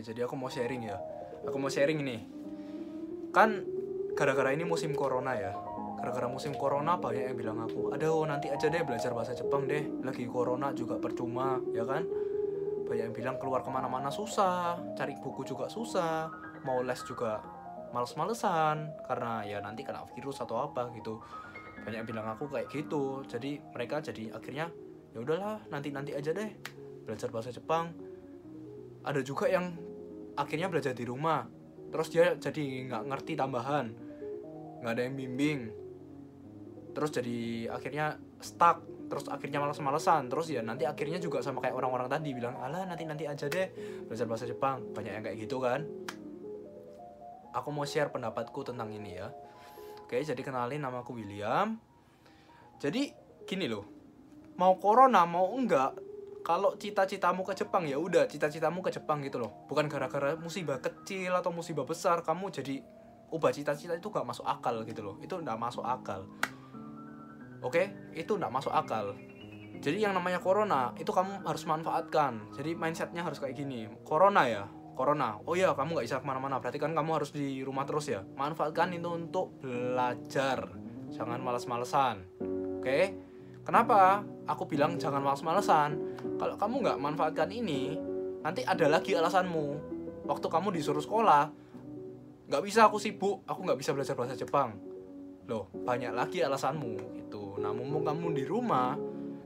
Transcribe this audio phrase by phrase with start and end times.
[0.00, 0.96] Oke, jadi aku mau sharing ya.
[1.44, 2.24] Aku mau sharing ini.
[3.36, 3.68] Kan
[4.16, 5.52] gara-gara ini musim corona ya.
[6.00, 10.00] Gara-gara musim corona banyak yang bilang aku, aduh nanti aja deh belajar bahasa Jepang deh.
[10.00, 12.08] Lagi corona juga percuma, ya kan?
[12.88, 16.32] Banyak yang bilang keluar ke mana-mana susah, cari buku juga susah,
[16.64, 17.44] mau les juga
[17.92, 21.20] males-malesan karena ya nanti kena virus atau apa gitu.
[21.84, 23.20] Banyak yang bilang aku kayak gitu.
[23.28, 24.72] Jadi mereka jadi akhirnya
[25.12, 26.48] ya udahlah nanti nanti aja deh
[27.04, 27.92] belajar bahasa Jepang
[29.04, 29.89] ada juga yang
[30.36, 31.46] akhirnya belajar di rumah.
[31.90, 33.86] Terus dia jadi nggak ngerti tambahan
[34.80, 35.60] nggak ada yang bimbing.
[36.90, 42.06] Terus jadi akhirnya stuck terus akhirnya malas-malesan terus ya nanti akhirnya juga sama kayak orang-orang
[42.06, 43.68] tadi bilang alah nanti nanti aja deh
[44.06, 44.90] belajar bahasa Jepang.
[44.94, 45.84] Banyak yang kayak gitu kan.
[47.50, 49.28] Aku mau share pendapatku tentang ini ya.
[50.06, 51.74] Oke jadi kenalin nama aku William.
[52.80, 53.12] Jadi
[53.44, 54.00] gini loh
[54.56, 56.09] mau corona mau enggak
[56.50, 59.54] kalau cita-citamu ke Jepang ya udah cita-citamu ke Jepang gitu loh.
[59.70, 62.82] Bukan gara-gara musibah kecil atau musibah besar kamu jadi
[63.30, 65.14] ubah cita-cita itu gak masuk akal gitu loh.
[65.22, 66.26] Itu gak masuk akal.
[67.62, 67.94] Oke?
[68.18, 69.14] Itu gak masuk akal.
[69.78, 72.50] Jadi yang namanya corona itu kamu harus manfaatkan.
[72.58, 73.86] Jadi mindsetnya harus kayak gini.
[74.02, 74.66] Corona ya?
[74.98, 75.38] Corona.
[75.46, 76.58] Oh ya kamu nggak bisa ke mana-mana.
[76.58, 78.26] Berarti kan kamu harus di rumah terus ya?
[78.26, 80.66] Manfaatkan itu untuk belajar.
[81.14, 82.42] Jangan males-malesan.
[82.82, 83.29] Oke
[83.70, 84.26] kenapa?
[84.50, 85.94] Aku bilang jangan males-malesan
[86.42, 87.94] kalau kamu nggak manfaatkan ini
[88.42, 89.66] nanti ada lagi alasanmu.
[90.26, 91.46] Waktu kamu disuruh sekolah
[92.50, 93.46] nggak bisa aku sibuk.
[93.46, 94.74] Aku nggak bisa belajar bahasa Jepang.
[95.46, 98.98] Loh banyak lagi alasanmu itu nah mumpung kamu di rumah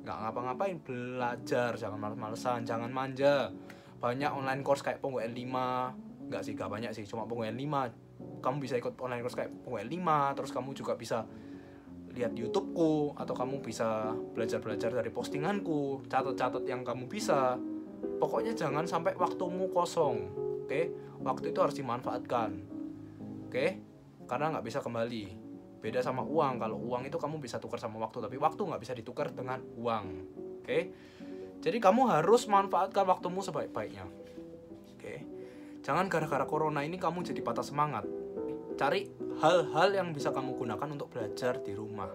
[0.00, 1.76] nggak ngapa-ngapain belajar.
[1.76, 3.52] Jangan males-malesan jangan manja.
[4.00, 5.44] Banyak online course kayak Pongo N5
[6.32, 7.04] nggak sih gak banyak sih.
[7.04, 7.68] Cuma Pongo N5
[8.40, 10.00] kamu bisa ikut online course kayak Pongo N5
[10.40, 11.28] terus kamu juga bisa
[12.16, 17.60] lihat YouTubeku atau kamu bisa belajar-belajar dari postinganku catat-catat yang kamu bisa.
[18.16, 20.16] Pokoknya jangan sampai waktumu kosong
[20.64, 20.80] oke?
[21.20, 22.50] Waktu itu harus dimanfaatkan
[23.46, 23.66] oke?
[24.24, 25.44] Karena nggak bisa kembali.
[25.76, 28.96] Beda sama uang kalau uang itu kamu bisa tukar sama waktu tapi waktu nggak bisa
[28.96, 30.06] ditukar dengan uang
[30.64, 30.78] oke?
[31.60, 34.08] Jadi kamu harus manfaatkan waktumu sebaik-baiknya
[34.96, 35.14] oke?
[35.84, 38.08] Jangan gara-gara corona ini kamu jadi patah semangat
[38.76, 39.08] cari
[39.40, 42.08] hal-hal yang bisa kamu gunakan untuk belajar di rumah.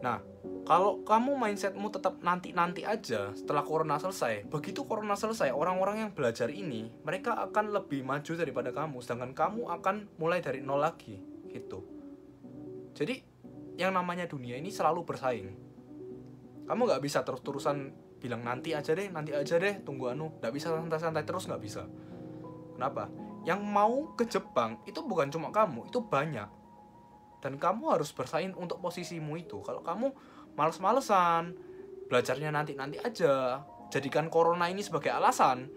[0.00, 0.18] Nah
[0.64, 6.48] kalau kamu mindsetmu tetap nanti-nanti aja setelah corona selesai begitu corona selesai orang-orang yang belajar
[6.52, 11.20] ini mereka akan lebih maju daripada kamu sedangkan kamu akan mulai dari nol lagi
[11.52, 11.84] gitu.
[12.96, 13.20] Jadi
[13.80, 15.48] yang namanya dunia ini selalu bersaing.
[16.68, 20.76] Kamu nggak bisa terus-terusan bilang nanti aja deh nanti aja deh tunggu anu nggak bisa
[20.76, 21.88] santai-santai terus nggak bisa.
[22.76, 23.08] Kenapa
[23.48, 26.48] yang mau ke Jepang itu bukan cuma kamu itu banyak.
[27.40, 29.64] Dan kamu harus bersaing untuk posisimu itu.
[29.64, 30.12] Kalau kamu
[30.60, 31.56] males-malesan
[32.12, 35.70] belajarnya nanti-nanti aja jadikan corona ini sebagai alasan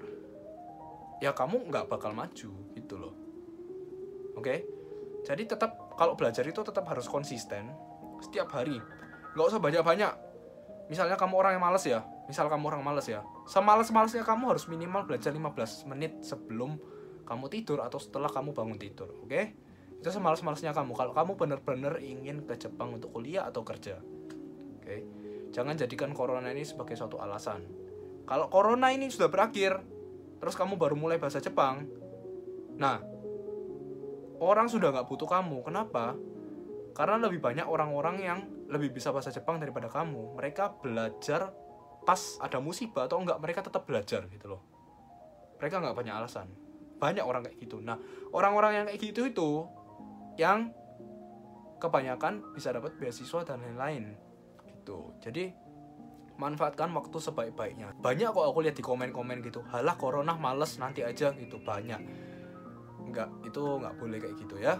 [1.21, 3.13] ya kamu nggak bakal maju gitu loh.
[4.35, 4.67] Oke?
[5.23, 7.71] Jadi tetap kalau belajar itu tetap harus konsisten
[8.19, 8.75] setiap hari.
[9.37, 10.13] Nggak usah banyak-banyak.
[10.91, 13.23] Misalnya kamu orang yang males ya misal kamu orang males ya.
[13.47, 16.79] Semales-malesnya kamu harus minimal belajar 15 menit sebelum
[17.23, 19.29] kamu tidur atau setelah kamu bangun tidur oke?
[19.31, 19.45] Okay?
[20.03, 20.99] itu semalas-malasnya kamu.
[20.99, 24.83] Kalau kamu benar-benar ingin ke Jepang untuk kuliah atau kerja oke?
[24.83, 24.99] Okay?
[25.55, 27.63] jangan jadikan corona ini sebagai suatu alasan.
[28.27, 29.79] Kalau corona ini sudah berakhir
[30.43, 31.87] terus kamu baru mulai bahasa Jepang
[32.73, 32.99] nah
[34.41, 35.63] orang sudah nggak butuh kamu.
[35.63, 36.17] Kenapa?
[36.91, 40.35] Karena lebih banyak orang-orang yang lebih bisa bahasa Jepang daripada kamu.
[40.35, 41.53] Mereka belajar
[42.03, 44.61] pas ada musibah atau enggak mereka tetap belajar gitu loh.
[45.63, 46.62] Mereka nggak banyak alasan
[47.03, 47.83] banyak orang kayak gitu.
[47.83, 47.99] Nah
[48.31, 49.49] orang-orang yang kayak gitu itu
[50.39, 50.71] yang
[51.83, 54.15] kebanyakan bisa dapat beasiswa dan lain-lain
[54.63, 55.11] gitu.
[55.19, 55.51] Jadi
[56.39, 57.91] manfaatkan waktu sebaik-baiknya.
[57.99, 61.59] Banyak kok aku lihat di komen-komen gitu halah corona males nanti aja gitu.
[61.59, 61.99] Banyak.
[63.11, 64.79] Nggak itu nggak boleh kayak gitu ya.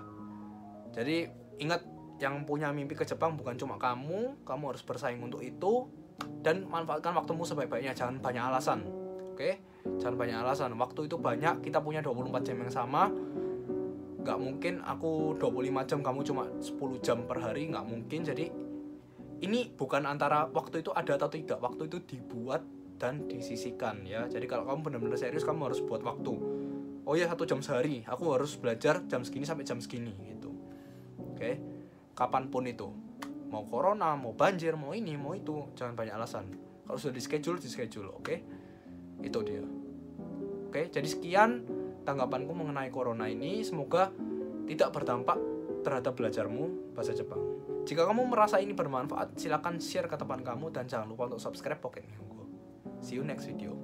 [0.96, 1.28] Jadi
[1.60, 1.84] ingat
[2.24, 5.92] yang punya mimpi ke Jepang bukan cuma kamu kamu harus bersaing untuk itu
[6.40, 7.92] dan manfaatkan waktumu sebaik-baiknya.
[7.92, 9.04] Jangan banyak alasan
[9.34, 10.72] oke jangan banyak alasan.
[10.80, 13.12] Waktu itu banyak kita punya 24 jam yang sama.
[14.24, 18.24] Nggak mungkin aku 25 jam kamu cuma 10 jam per hari nggak mungkin.
[18.24, 18.46] Jadi
[19.44, 21.60] ini bukan antara waktu itu ada atau tidak.
[21.60, 22.64] Waktu itu dibuat
[22.96, 24.24] dan disisikan ya.
[24.32, 26.32] Jadi kalau kamu benar-benar serius kamu harus buat waktu.
[27.04, 28.08] Oh ya satu jam sehari.
[28.08, 30.56] Aku harus belajar jam segini sampai jam segini gitu.
[31.36, 31.60] Oke?
[32.16, 32.88] Kapan pun itu.
[33.52, 35.68] Mau corona mau banjir mau ini mau itu.
[35.76, 36.46] Jangan banyak alasan.
[36.88, 38.63] Kalau sudah di schedule di schedule oke
[39.24, 39.64] itu dia.
[40.70, 41.64] Oke jadi sekian
[42.04, 43.64] tanggapanku mengenai corona ini.
[43.64, 44.12] Semoga
[44.68, 45.40] tidak berdampak
[45.82, 47.40] terhadap belajarmu bahasa Jepang.
[47.84, 51.84] Jika kamu merasa ini bermanfaat silahkan share ke teman kamu dan jangan lupa untuk subscribe
[51.84, 52.34] Pocket Nihongo
[53.04, 53.76] see you next video